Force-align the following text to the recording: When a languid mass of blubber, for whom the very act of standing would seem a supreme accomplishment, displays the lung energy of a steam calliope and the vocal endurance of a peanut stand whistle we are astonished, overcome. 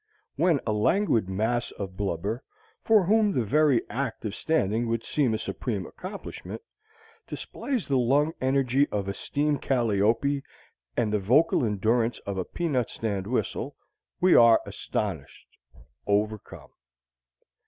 When 0.35 0.59
a 0.65 0.73
languid 0.73 1.29
mass 1.29 1.69
of 1.69 1.95
blubber, 1.95 2.43
for 2.83 3.03
whom 3.03 3.31
the 3.33 3.43
very 3.45 3.83
act 3.87 4.25
of 4.25 4.33
standing 4.33 4.87
would 4.87 5.03
seem 5.03 5.35
a 5.35 5.37
supreme 5.37 5.85
accomplishment, 5.85 6.63
displays 7.27 7.87
the 7.87 7.99
lung 7.99 8.33
energy 8.41 8.87
of 8.89 9.07
a 9.07 9.13
steam 9.13 9.59
calliope 9.59 10.41
and 10.97 11.13
the 11.13 11.19
vocal 11.19 11.63
endurance 11.63 12.17
of 12.25 12.39
a 12.39 12.45
peanut 12.45 12.89
stand 12.89 13.27
whistle 13.27 13.75
we 14.19 14.33
are 14.33 14.59
astonished, 14.65 15.47
overcome. 16.07 16.71